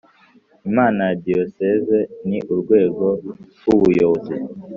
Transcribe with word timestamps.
Inama 0.67 1.01
ya 1.07 1.15
Diyoseze 1.23 1.97
ni 2.27 2.39
urwego 2.53 3.05
rw 3.59 3.65
ubuyobozi 3.75 4.35